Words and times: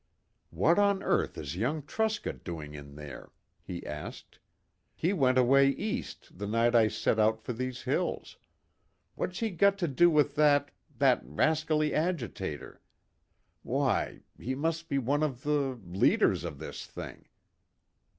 "What 0.49 0.79
on 0.79 1.03
earth 1.03 1.37
is 1.37 1.55
young 1.55 1.83
Truscott 1.83 2.43
doing 2.43 2.73
in 2.73 2.95
there?" 2.95 3.31
he 3.61 3.85
asked. 3.85 4.39
"He 4.95 5.13
went 5.13 5.37
away 5.37 5.67
east 5.69 6.39
the 6.39 6.47
night 6.47 6.73
I 6.73 6.87
set 6.87 7.19
out 7.19 7.39
for 7.39 7.53
these 7.53 7.83
hills. 7.83 8.37
What's 9.13 9.41
he 9.41 9.51
got 9.51 9.77
to 9.77 9.87
do 9.87 10.09
with 10.09 10.33
that 10.37 10.71
that 10.97 11.21
rascally 11.23 11.93
agitator? 11.93 12.81
Why 13.61 14.21
he 14.39 14.55
must 14.55 14.89
be 14.89 14.97
one 14.97 15.21
of 15.21 15.43
the 15.43 15.79
leaders 15.85 16.43
of 16.45 16.57
this 16.57 16.87
thing. 16.87 17.27